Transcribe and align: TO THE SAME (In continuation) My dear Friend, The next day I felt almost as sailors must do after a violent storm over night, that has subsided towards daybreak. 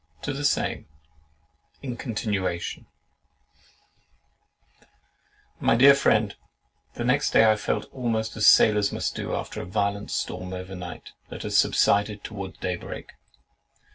TO 0.23 0.33
THE 0.33 0.43
SAME 0.43 0.87
(In 1.83 1.95
continuation) 1.95 2.87
My 5.59 5.75
dear 5.75 5.93
Friend, 5.93 6.35
The 6.95 7.03
next 7.03 7.29
day 7.33 7.47
I 7.47 7.55
felt 7.55 7.85
almost 7.93 8.35
as 8.35 8.47
sailors 8.47 8.91
must 8.91 9.13
do 9.13 9.35
after 9.35 9.61
a 9.61 9.65
violent 9.65 10.09
storm 10.09 10.53
over 10.53 10.73
night, 10.75 11.11
that 11.29 11.43
has 11.43 11.55
subsided 11.55 12.23
towards 12.23 12.57
daybreak. 12.57 13.11